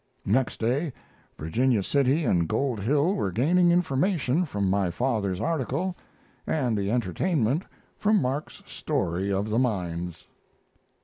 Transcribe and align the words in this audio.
Next 0.25 0.59
day 0.59 0.91
Virginia 1.37 1.83
City 1.83 2.25
and 2.25 2.47
Gold 2.47 2.79
Hill 2.79 3.13
were 3.13 3.31
gaining 3.31 3.69
information 3.69 4.45
from 4.45 4.67
my 4.67 4.89
father's 4.89 5.39
article, 5.39 5.95
and 6.47 6.79
entertainment 6.79 7.65
from 7.99 8.19
Mark's 8.19 8.63
story 8.65 9.31
of 9.31 9.49
the 9.51 9.59
mines. 9.59 10.25